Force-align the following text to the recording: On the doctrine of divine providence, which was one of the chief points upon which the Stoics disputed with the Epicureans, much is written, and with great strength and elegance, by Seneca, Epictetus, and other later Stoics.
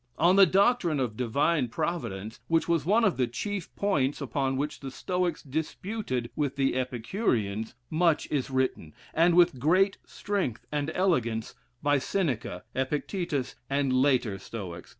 On 0.17 0.35
the 0.35 0.47
doctrine 0.47 0.99
of 0.99 1.15
divine 1.15 1.67
providence, 1.67 2.39
which 2.47 2.67
was 2.67 2.87
one 2.87 3.03
of 3.03 3.17
the 3.17 3.27
chief 3.27 3.69
points 3.75 4.19
upon 4.19 4.57
which 4.57 4.79
the 4.79 4.89
Stoics 4.89 5.43
disputed 5.43 6.31
with 6.35 6.55
the 6.55 6.75
Epicureans, 6.75 7.75
much 7.91 8.27
is 8.31 8.49
written, 8.49 8.95
and 9.13 9.35
with 9.35 9.59
great 9.59 9.99
strength 10.03 10.65
and 10.71 10.91
elegance, 10.95 11.53
by 11.83 11.99
Seneca, 11.99 12.63
Epictetus, 12.73 13.53
and 13.69 13.91
other 13.91 13.99
later 14.01 14.39
Stoics. 14.39 14.89